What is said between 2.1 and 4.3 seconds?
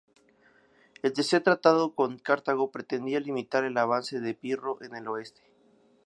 Cartago pretendía limitar el avance